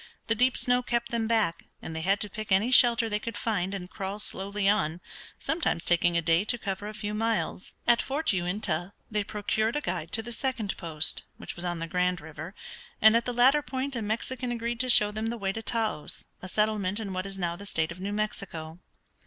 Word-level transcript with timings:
The 0.25 0.33
deep 0.33 0.57
snow 0.57 0.81
kept 0.81 1.11
them 1.11 1.27
back, 1.27 1.65
and 1.79 1.95
they 1.95 2.01
had 2.01 2.19
to 2.21 2.29
pick 2.31 2.51
any 2.51 2.71
shelter 2.71 3.07
they 3.07 3.19
could 3.19 3.37
find, 3.37 3.71
and 3.75 3.87
crawl 3.87 4.17
slowly 4.17 4.67
on, 4.67 4.99
sometimes 5.37 5.85
taking 5.85 6.17
a 6.17 6.23
day 6.23 6.43
to 6.43 6.57
cover 6.57 6.87
a 6.87 6.93
few 6.95 7.13
miles. 7.13 7.75
At 7.85 8.01
Fort 8.01 8.33
Uintah 8.33 8.93
they 9.11 9.23
procured 9.23 9.75
a 9.75 9.79
guide 9.81 10.11
to 10.13 10.23
the 10.23 10.31
second 10.31 10.75
post, 10.75 11.25
which 11.37 11.55
was 11.55 11.63
on 11.65 11.77
the 11.77 11.85
Grand 11.87 12.19
River, 12.19 12.55
and 12.99 13.15
at 13.15 13.25
the 13.25 13.31
latter 13.33 13.61
point 13.61 13.95
a 13.95 14.01
Mexican 14.01 14.51
agreed 14.51 14.79
to 14.79 14.89
show 14.89 15.11
them 15.11 15.27
the 15.27 15.37
way 15.37 15.51
to 15.53 15.61
Taos, 15.61 16.25
a 16.41 16.47
settlement 16.47 16.99
in 16.99 17.13
what 17.13 17.27
is 17.27 17.37
now 17.37 17.55
the 17.55 17.67
state 17.67 17.91
of 17.91 17.99
New 17.99 18.11
Mexico. 18.11 18.79